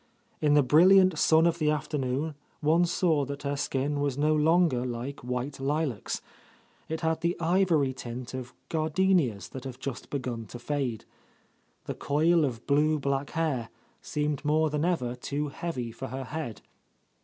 In 0.41 0.55
the 0.55 0.63
brilliant 0.63 1.15
sun 1.19 1.45
of 1.45 1.59
the 1.59 1.69
afternoon 1.69 2.33
one 2.59 2.85
saw 2.85 3.23
that 3.25 3.43
her 3.43 3.55
skin 3.55 3.99
was 3.99 4.17
no 4.17 4.33
longer 4.35 4.83
like 4.83 5.19
white 5.19 5.59
lilacs,— 5.59 6.21
it 6.89 7.01
had 7.01 7.21
the 7.21 7.39
ivory 7.39 7.93
tint 7.93 8.33
of 8.33 8.51
gardenias 8.69 9.49
that 9.49 9.63
have 9.65 9.77
just 9.79 10.09
begun 10.09 10.47
to 10.47 10.57
fade. 10.57 11.05
The 11.85 11.93
coil 11.93 12.43
of 12.45 12.65
blue 12.65 12.97
black 12.97 13.29
hair 13.29 13.69
seemed 14.01 14.43
more 14.43 14.71
than 14.71 14.85
ever 14.85 15.13
too 15.13 15.49
heavy 15.49 15.91
for 15.91 16.07
her 16.07 16.23
head. 16.23 16.61